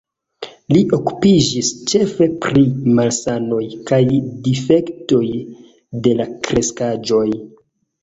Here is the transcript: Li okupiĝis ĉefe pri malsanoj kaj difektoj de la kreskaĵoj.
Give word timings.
Li 0.75 0.79
okupiĝis 0.97 1.69
ĉefe 1.91 2.29
pri 2.47 2.65
malsanoj 3.01 3.61
kaj 3.93 4.01
difektoj 4.49 5.25
de 6.11 6.19
la 6.21 6.31
kreskaĵoj. 6.51 7.25